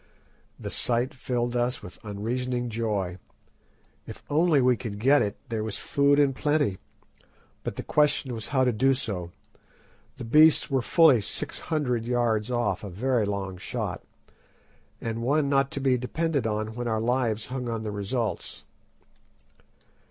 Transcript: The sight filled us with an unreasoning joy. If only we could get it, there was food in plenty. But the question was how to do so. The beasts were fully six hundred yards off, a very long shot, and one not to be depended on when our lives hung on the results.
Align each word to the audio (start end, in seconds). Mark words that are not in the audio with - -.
The 0.59 0.71
sight 0.71 1.13
filled 1.13 1.55
us 1.55 1.83
with 1.83 2.03
an 2.03 2.17
unreasoning 2.17 2.69
joy. 2.71 3.19
If 4.07 4.23
only 4.31 4.59
we 4.59 4.75
could 4.75 4.97
get 4.97 5.21
it, 5.21 5.37
there 5.49 5.63
was 5.63 5.77
food 5.77 6.17
in 6.17 6.33
plenty. 6.33 6.79
But 7.63 7.75
the 7.75 7.83
question 7.83 8.33
was 8.33 8.47
how 8.47 8.63
to 8.63 8.71
do 8.71 8.95
so. 8.95 9.29
The 10.17 10.25
beasts 10.25 10.71
were 10.71 10.81
fully 10.81 11.21
six 11.21 11.59
hundred 11.59 12.03
yards 12.05 12.49
off, 12.49 12.83
a 12.83 12.89
very 12.89 13.27
long 13.27 13.57
shot, 13.57 14.01
and 14.99 15.21
one 15.21 15.49
not 15.49 15.69
to 15.69 15.79
be 15.79 15.99
depended 15.99 16.47
on 16.47 16.73
when 16.73 16.87
our 16.87 16.99
lives 16.99 17.45
hung 17.53 17.69
on 17.69 17.83
the 17.83 17.91
results. 17.91 18.65